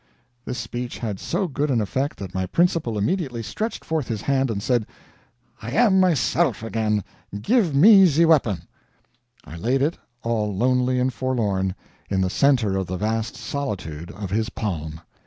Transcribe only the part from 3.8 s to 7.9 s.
forth his hand and said, "I am myself again; give